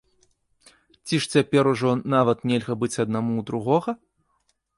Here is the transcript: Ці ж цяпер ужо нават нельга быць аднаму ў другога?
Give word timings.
Ці 1.05 1.19
ж 1.25 1.29
цяпер 1.33 1.63
ужо 1.73 1.91
нават 2.15 2.39
нельга 2.53 2.73
быць 2.85 2.93
аднаму 3.05 3.31
ў 3.39 3.53
другога? 3.53 3.91